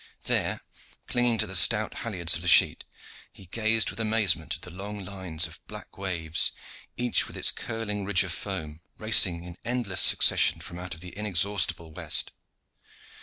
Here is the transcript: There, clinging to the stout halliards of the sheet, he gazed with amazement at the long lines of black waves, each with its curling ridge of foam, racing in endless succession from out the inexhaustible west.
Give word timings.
There, 0.23 0.61
clinging 1.05 1.37
to 1.37 1.45
the 1.45 1.55
stout 1.55 1.93
halliards 2.01 2.35
of 2.35 2.41
the 2.41 2.47
sheet, 2.47 2.85
he 3.31 3.45
gazed 3.45 3.91
with 3.91 3.99
amazement 3.99 4.55
at 4.55 4.63
the 4.63 4.71
long 4.71 5.05
lines 5.05 5.45
of 5.45 5.59
black 5.67 5.95
waves, 5.95 6.53
each 6.97 7.27
with 7.27 7.37
its 7.37 7.51
curling 7.51 8.03
ridge 8.03 8.23
of 8.23 8.31
foam, 8.31 8.81
racing 8.97 9.43
in 9.43 9.57
endless 9.63 10.01
succession 10.01 10.59
from 10.59 10.79
out 10.79 10.99
the 10.99 11.15
inexhaustible 11.15 11.91
west. 11.91 12.31